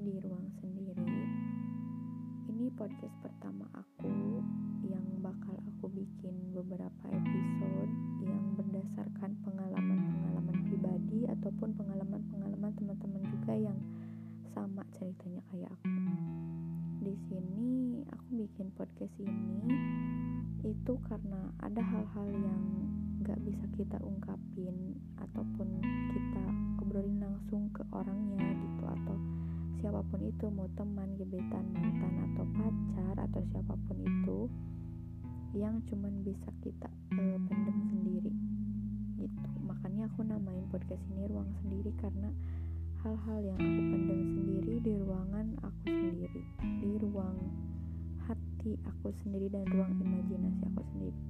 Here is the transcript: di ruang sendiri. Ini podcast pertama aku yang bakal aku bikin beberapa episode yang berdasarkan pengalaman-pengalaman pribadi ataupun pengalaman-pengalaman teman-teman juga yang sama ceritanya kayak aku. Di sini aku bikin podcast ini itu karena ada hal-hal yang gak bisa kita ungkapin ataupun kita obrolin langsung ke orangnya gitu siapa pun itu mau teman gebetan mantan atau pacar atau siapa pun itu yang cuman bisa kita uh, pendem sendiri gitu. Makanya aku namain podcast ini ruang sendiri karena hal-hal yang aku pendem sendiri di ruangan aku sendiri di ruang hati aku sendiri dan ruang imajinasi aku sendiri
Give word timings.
di 0.00 0.16
ruang 0.24 0.48
sendiri. 0.64 1.04
Ini 2.48 2.72
podcast 2.72 3.12
pertama 3.20 3.68
aku 3.76 4.40
yang 4.88 5.04
bakal 5.20 5.52
aku 5.60 5.92
bikin 5.92 6.32
beberapa 6.56 7.04
episode 7.12 7.92
yang 8.24 8.40
berdasarkan 8.56 9.36
pengalaman-pengalaman 9.44 10.56
pribadi 10.72 11.28
ataupun 11.28 11.76
pengalaman-pengalaman 11.76 12.72
teman-teman 12.80 13.22
juga 13.28 13.52
yang 13.52 13.76
sama 14.56 14.88
ceritanya 14.96 15.44
kayak 15.52 15.68
aku. 15.68 15.92
Di 17.04 17.14
sini 17.28 18.00
aku 18.08 18.28
bikin 18.40 18.72
podcast 18.72 19.12
ini 19.20 19.68
itu 20.64 20.92
karena 21.12 21.52
ada 21.60 21.80
hal-hal 21.84 22.28
yang 22.32 22.64
gak 23.20 23.36
bisa 23.44 23.68
kita 23.76 24.00
ungkapin 24.00 24.96
ataupun 25.20 25.68
kita 26.08 26.44
obrolin 26.80 27.20
langsung 27.20 27.68
ke 27.76 27.84
orangnya 27.92 28.40
gitu 28.56 28.79
siapa 29.80 30.04
pun 30.12 30.20
itu 30.20 30.46
mau 30.52 30.68
teman 30.76 31.08
gebetan 31.16 31.64
mantan 31.72 32.14
atau 32.30 32.44
pacar 32.52 33.16
atau 33.24 33.40
siapa 33.48 33.74
pun 33.88 33.96
itu 33.96 34.38
yang 35.56 35.80
cuman 35.88 36.20
bisa 36.20 36.52
kita 36.60 36.88
uh, 37.16 37.38
pendem 37.48 37.76
sendiri 37.88 38.32
gitu. 39.16 39.48
Makanya 39.64 40.06
aku 40.12 40.20
namain 40.22 40.68
podcast 40.68 41.00
ini 41.16 41.24
ruang 41.32 41.48
sendiri 41.64 41.90
karena 41.98 42.28
hal-hal 43.00 43.38
yang 43.40 43.58
aku 43.58 43.80
pendem 43.88 44.20
sendiri 44.36 44.74
di 44.84 44.92
ruangan 45.00 45.46
aku 45.64 45.80
sendiri 45.88 46.42
di 46.60 46.90
ruang 47.00 47.36
hati 48.28 48.72
aku 48.84 49.08
sendiri 49.24 49.48
dan 49.48 49.64
ruang 49.72 49.96
imajinasi 49.96 50.62
aku 50.68 50.82
sendiri 50.92 51.20